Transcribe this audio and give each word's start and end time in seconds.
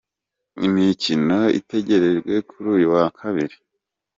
Imikino 0.67 1.39
itegerejwe 1.59 2.33
kuri 2.49 2.67
uyu 2.75 2.87
wa 2.95 3.03
Kabiri. 3.19 3.55